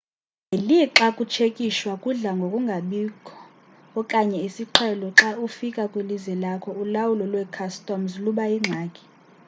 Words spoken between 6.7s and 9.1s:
ulawulo lwe-customs luba yingxaki